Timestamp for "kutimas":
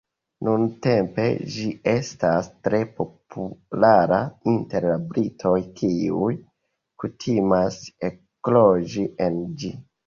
7.05-7.83